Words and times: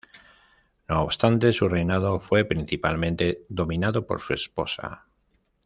No 0.89 1.03
obstante, 1.03 1.53
su 1.53 1.69
reinado 1.69 2.19
fue 2.21 2.43
principalmente 2.43 3.45
dominado 3.49 4.07
por 4.07 4.19
su 4.19 4.33
esposa. 4.33 5.05